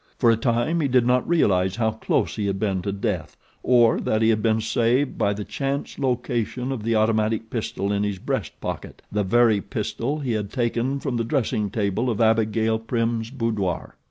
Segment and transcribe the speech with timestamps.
[0.17, 3.99] For a time he did not realize how close he had been to death or
[3.99, 8.17] that he had been saved by the chance location of the automatic pistol in his
[8.17, 13.29] breast pocket the very pistol he had taken from the dressing table of Abigail Prim's
[13.29, 13.95] boudoir.